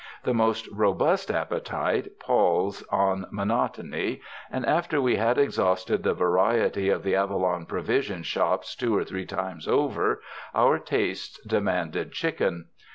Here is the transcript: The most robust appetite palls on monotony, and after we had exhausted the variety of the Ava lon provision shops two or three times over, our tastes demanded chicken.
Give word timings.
The 0.23 0.33
most 0.33 0.67
robust 0.71 1.29
appetite 1.29 2.17
palls 2.19 2.81
on 2.89 3.27
monotony, 3.29 4.21
and 4.49 4.65
after 4.65 4.99
we 4.99 5.17
had 5.17 5.37
exhausted 5.37 6.01
the 6.01 6.15
variety 6.15 6.89
of 6.89 7.03
the 7.03 7.13
Ava 7.13 7.35
lon 7.35 7.67
provision 7.67 8.23
shops 8.23 8.75
two 8.75 8.97
or 8.97 9.03
three 9.03 9.27
times 9.27 9.67
over, 9.67 10.23
our 10.55 10.79
tastes 10.79 11.39
demanded 11.45 12.13
chicken. 12.13 12.69